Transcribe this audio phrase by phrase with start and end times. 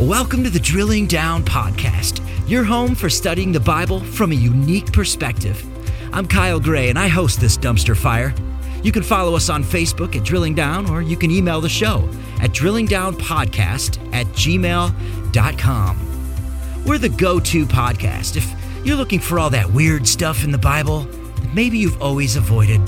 [0.00, 4.92] Welcome to the Drilling Down Podcast, your home for studying the Bible from a unique
[4.92, 5.64] perspective.
[6.12, 8.34] I'm Kyle Gray, and I host this dumpster fire.
[8.82, 12.08] You can follow us on Facebook at Drilling Down, or you can email the show
[12.40, 15.98] at drillingdownpodcast at gmail.com.
[16.84, 18.36] We're the go to podcast.
[18.36, 18.52] If
[18.84, 22.80] you're looking for all that weird stuff in the Bible that maybe you've always avoided,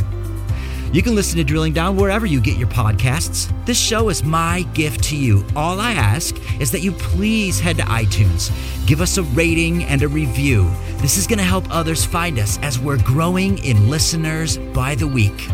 [0.92, 3.52] you can listen to Drilling Down wherever you get your podcasts.
[3.66, 5.44] This show is my gift to you.
[5.54, 8.50] All I ask is that you please head to iTunes,
[8.86, 10.70] give us a rating and a review.
[10.98, 15.06] This is going to help others find us as we're growing in listeners by the
[15.06, 15.48] week.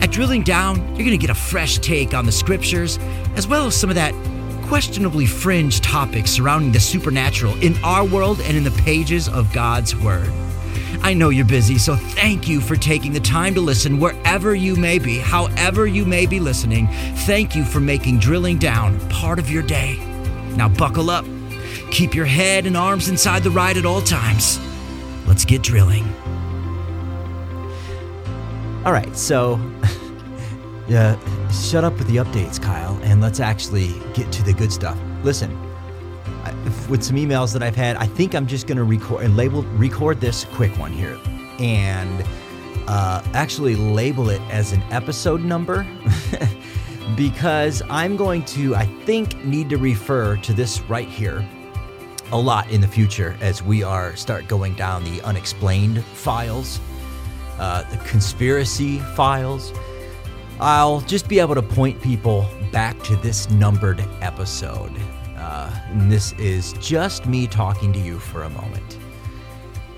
[0.00, 2.98] At Drilling Down, you're going to get a fresh take on the scriptures,
[3.36, 4.14] as well as some of that
[4.68, 9.94] questionably fringe topics surrounding the supernatural in our world and in the pages of God's
[9.94, 10.32] Word.
[11.04, 14.76] I know you're busy, so thank you for taking the time to listen wherever you
[14.76, 16.86] may be, however you may be listening.
[17.26, 19.96] Thank you for making drilling down part of your day.
[20.56, 21.24] Now, buckle up.
[21.90, 24.60] Keep your head and arms inside the ride at all times.
[25.26, 26.04] Let's get drilling.
[28.84, 29.60] All right, so
[30.88, 31.18] yeah,
[31.50, 34.98] shut up with the updates, Kyle, and let's actually get to the good stuff.
[35.24, 35.50] Listen,
[36.88, 39.62] with some emails that I've had, I think I'm just going to record and label
[39.62, 41.18] record this quick one here,
[41.58, 42.24] and
[42.88, 45.86] uh, actually label it as an episode number
[47.16, 51.46] because I'm going to, I think, need to refer to this right here
[52.32, 56.80] a lot in the future as we are start going down the unexplained files,
[57.58, 59.72] uh, the conspiracy files.
[60.58, 64.92] I'll just be able to point people back to this numbered episode.
[65.42, 68.98] Uh, and this is just me talking to you for a moment.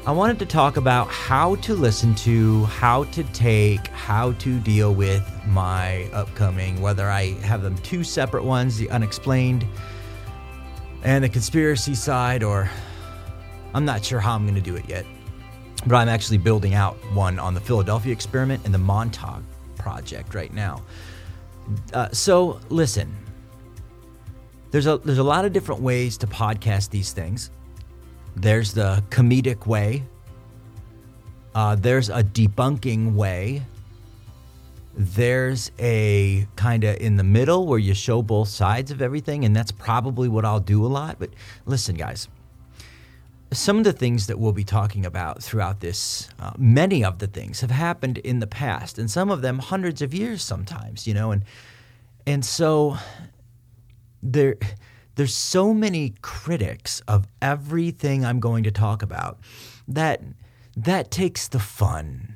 [0.06, 4.94] I wanted to talk about how to listen to, how to take, how to deal
[4.94, 9.66] with my upcoming, whether I have them two separate ones, the unexplained
[11.02, 12.70] and the conspiracy side, or
[13.74, 15.06] I'm not sure how I'm going to do it yet.
[15.86, 19.42] But I'm actually building out one on the Philadelphia experiment and the Montauk
[19.76, 20.82] project right now.
[21.92, 23.14] Uh, so, listen,
[24.74, 27.52] there's a there's a lot of different ways to podcast these things.
[28.34, 30.02] There's the comedic way.
[31.54, 33.62] Uh, there's a debunking way.
[34.96, 39.54] There's a kind of in the middle where you show both sides of everything, and
[39.54, 41.20] that's probably what I'll do a lot.
[41.20, 41.30] But
[41.66, 42.26] listen, guys,
[43.52, 47.28] some of the things that we'll be talking about throughout this, uh, many of the
[47.28, 51.14] things have happened in the past, and some of them hundreds of years sometimes, you
[51.14, 51.44] know, and
[52.26, 52.98] and so
[54.24, 54.56] there
[55.16, 59.38] there's so many critics of everything I'm going to talk about
[59.86, 60.22] that
[60.76, 62.34] that takes the fun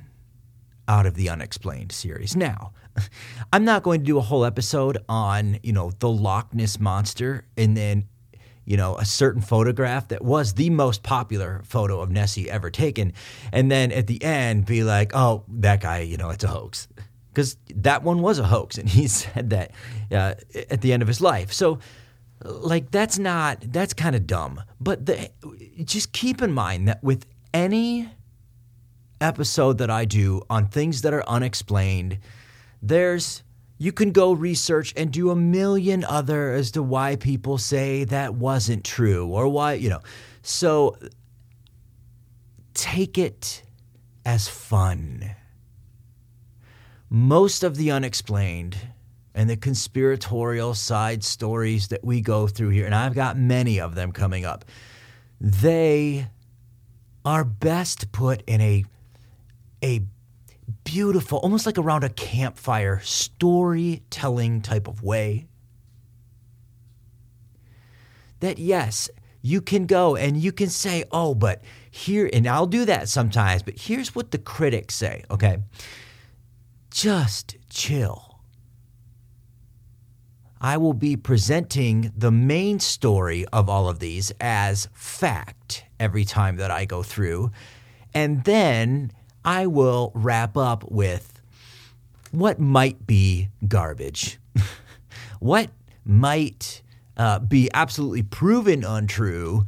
[0.87, 2.37] out of the unexplained series.
[2.37, 2.73] Now,
[3.53, 7.45] I'm not going to do a whole episode on, you know, the Loch Ness monster
[7.57, 8.09] and then
[8.65, 13.15] you know, a certain photograph that was the most popular photo of Nessie ever taken.
[13.51, 16.87] And then at the end, be like, oh, that guy, you know, it's a hoax
[17.39, 19.71] because that one was a hoax, and he said that
[20.11, 20.35] uh,
[20.71, 21.53] at the end of his life.
[21.53, 21.79] So,
[22.43, 24.61] like, that's not that's kind of dumb.
[24.81, 25.31] But the,
[25.85, 28.11] just keep in mind that with any
[29.21, 32.19] episode that I do on things that are unexplained,
[32.83, 33.45] there's
[33.79, 38.35] you can go research and do a million other as to why people say that
[38.35, 40.01] wasn't true or why you know.
[40.43, 40.97] So
[42.75, 43.63] take it
[44.25, 45.37] as fun
[47.11, 48.77] most of the unexplained
[49.35, 53.95] and the conspiratorial side stories that we go through here, and I've got many of
[53.95, 54.65] them coming up,
[55.41, 56.29] they
[57.25, 58.85] are best put in a,
[59.83, 60.03] a
[60.85, 65.47] beautiful, almost like around a campfire, storytelling type of way.
[68.41, 69.09] That, yes,
[69.43, 73.63] you can go and you can say, oh, but here, and I'll do that sometimes,
[73.63, 75.59] but here's what the critics say, okay?
[76.99, 78.41] Just chill.
[80.61, 86.57] I will be presenting the main story of all of these as fact every time
[86.57, 87.53] that I go through.
[88.13, 89.13] And then
[89.45, 91.41] I will wrap up with
[92.33, 94.41] what might be garbage,
[95.39, 95.71] what
[96.05, 96.83] might
[97.17, 99.67] uh, be absolutely proven untrue,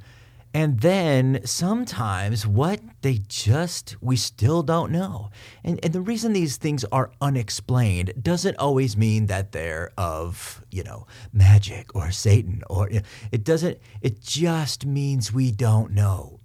[0.53, 5.31] and then sometimes what they just, we still don't know.
[5.63, 10.83] And, and the reason these things are unexplained doesn't always mean that they're of, you
[10.83, 12.91] know, magic or Satan or
[13.31, 16.41] it doesn't, it just means we don't know.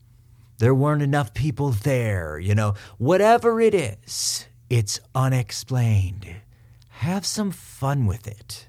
[0.59, 6.27] There weren't enough people there, you know, whatever it is, it's unexplained.
[6.89, 8.67] Have some fun with it.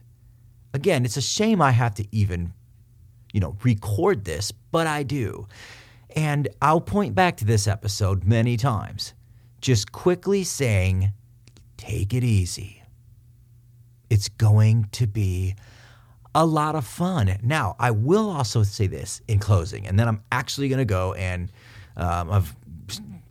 [0.72, 2.54] Again, it's a shame I have to even
[3.36, 5.46] you know, record this, but I do.
[6.16, 9.12] And I'll point back to this episode many times,
[9.60, 11.12] just quickly saying,
[11.76, 12.82] take it easy.
[14.08, 15.54] It's going to be
[16.34, 17.36] a lot of fun.
[17.42, 21.12] Now, I will also say this in closing, and then I'm actually going to go
[21.12, 21.52] and
[21.98, 22.56] um, I've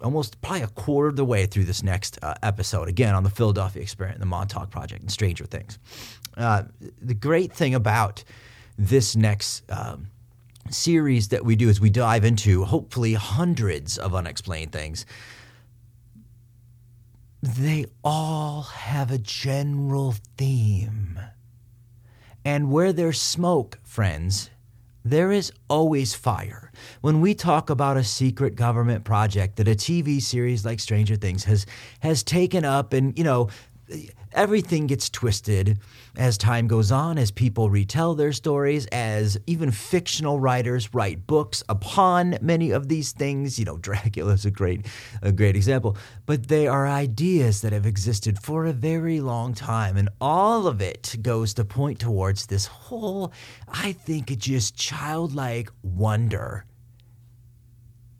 [0.03, 3.31] almost probably a quarter of the way through this next uh, episode, again on the
[3.31, 5.79] Philadelphia Experiment, the Montauk Project, and Stranger Things.
[6.37, 6.61] Uh,
[7.01, 8.23] the great thing about
[8.77, 10.07] this next um,
[10.69, 15.05] series that we do is we dive into hopefully hundreds of unexplained things.
[17.41, 21.19] They all have a general theme.
[22.43, 24.49] And where there's smoke, friends,
[25.03, 26.71] there is always fire.
[27.01, 31.43] When we talk about a secret government project that a TV series like Stranger Things
[31.43, 31.67] has
[31.99, 33.49] has taken up and, you know,
[34.33, 35.79] everything gets twisted
[36.17, 41.63] as time goes on, as people retell their stories, as even fictional writers write books
[41.69, 43.59] upon many of these things.
[43.59, 44.85] You know, Dracula is a great,
[45.21, 45.97] a great example.
[46.25, 50.81] But they are ideas that have existed for a very long time, and all of
[50.81, 53.31] it goes to point towards this whole,
[53.67, 56.65] I think, just childlike wonder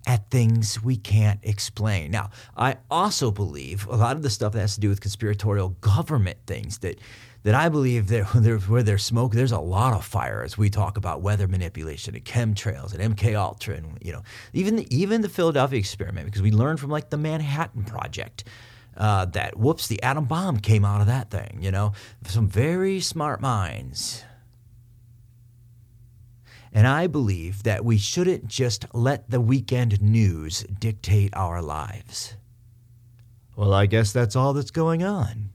[0.08, 2.12] at things we can't explain.
[2.12, 5.70] Now, I also believe a lot of the stuff that has to do with conspiratorial
[5.82, 7.00] government things that
[7.44, 8.24] that I believe that
[8.68, 12.26] where there's smoke, there's a lot of fire as we talk about weather manipulation and
[12.26, 14.24] chemtrails and MK Ultra and you know
[14.54, 18.44] even the, even the Philadelphia experiment because we learned from like the Manhattan Project
[18.98, 21.60] uh, that whoops the atom bomb came out of that thing.
[21.62, 21.94] You know
[22.26, 24.24] some very smart minds.
[26.76, 32.36] And I believe that we shouldn't just let the weekend news dictate our lives.
[33.56, 35.52] Well, I guess that's all that's going on.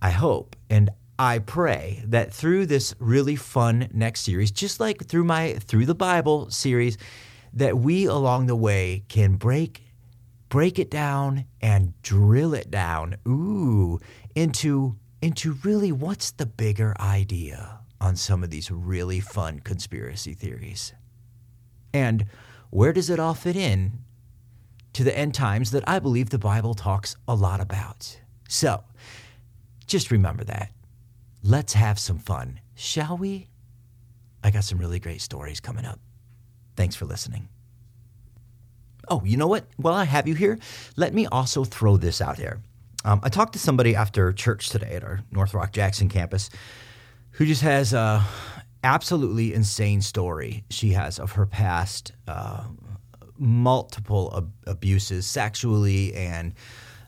[0.00, 0.88] I hope and
[1.18, 5.94] I pray that through this really fun next series, just like through my Through the
[5.94, 6.96] Bible series,
[7.52, 9.82] that we along the way can break
[10.48, 14.00] break it down and drill it down ooh
[14.34, 20.92] into into really what's the bigger idea on some of these really fun conspiracy theories.
[21.92, 22.26] And
[22.70, 24.00] where does it all fit in
[24.92, 28.18] to the end times that I believe the Bible talks a lot about?
[28.48, 28.84] So,
[29.86, 30.72] just remember that.
[31.42, 33.48] Let's have some fun, shall we?
[34.42, 36.00] I got some really great stories coming up.
[36.76, 37.48] Thanks for listening.
[39.08, 39.66] Oh, you know what?
[39.76, 40.58] While I have you here,
[40.96, 42.60] let me also throw this out there.
[43.04, 46.50] Um, I talked to somebody after church today at our North Rock Jackson campus
[47.36, 48.24] who just has a
[48.84, 52.64] absolutely insane story she has of her past uh,
[53.38, 56.54] multiple ab- abuses sexually and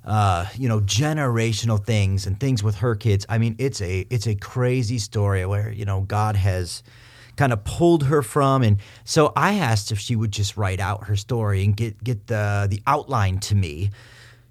[0.08, 3.26] uh, you know, generational things and things with her kids.
[3.28, 6.82] I mean, it's a it's a crazy story where you know God has
[7.36, 11.04] kind of pulled her from, and so I asked if she would just write out
[11.04, 13.90] her story and get get the the outline to me,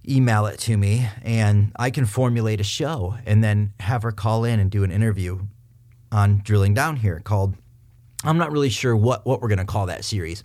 [0.08, 4.44] email it to me, and I can formulate a show and then have her call
[4.44, 5.40] in and do an interview
[6.12, 7.56] on drilling down here called.
[8.24, 10.44] I'm not really sure what what we're gonna call that series.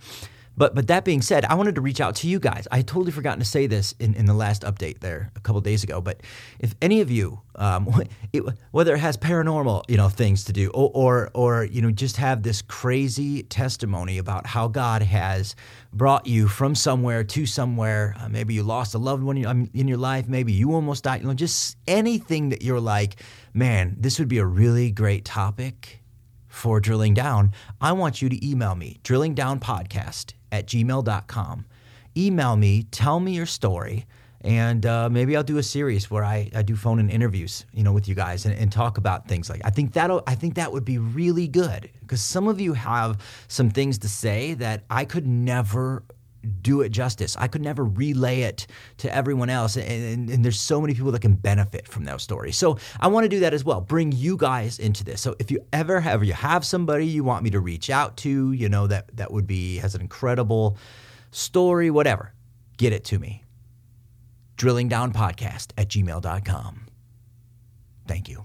[0.56, 2.68] But but that being said, I wanted to reach out to you guys.
[2.70, 5.82] I totally forgotten to say this in, in the last update there a couple days
[5.82, 6.00] ago.
[6.00, 6.20] But
[6.58, 7.88] if any of you, um,
[8.32, 11.90] it, whether it has paranormal you know things to do, or, or or you know
[11.90, 15.56] just have this crazy testimony about how God has
[15.92, 19.70] brought you from somewhere to somewhere, uh, maybe you lost a loved one in, um,
[19.72, 21.22] your life, maybe you almost died.
[21.22, 23.16] You know, just anything that you're like,
[23.54, 26.02] man, this would be a really great topic
[26.46, 27.50] for drilling down,
[27.80, 31.64] I want you to email me, drillingdownpodcast at gmail.com.
[32.16, 34.06] Email me, tell me your story,
[34.42, 37.82] and uh, maybe I'll do a series where I, I do phone in interviews, you
[37.82, 40.54] know, with you guys and, and talk about things like I think that'll I think
[40.56, 44.84] that would be really good because some of you have some things to say that
[44.90, 46.02] I could never
[46.60, 47.36] do it justice.
[47.38, 48.66] I could never relay it
[48.98, 49.76] to everyone else.
[49.76, 52.56] And, and, and, there's so many people that can benefit from those stories.
[52.56, 53.80] So I want to do that as well.
[53.80, 55.20] Bring you guys into this.
[55.20, 58.52] So if you ever have you have somebody you want me to reach out to,
[58.52, 60.76] you know, that that would be has an incredible
[61.30, 62.32] story, whatever,
[62.76, 63.44] get it to me.
[64.56, 66.86] Drilling down podcast at gmail.com.
[68.06, 68.44] Thank you.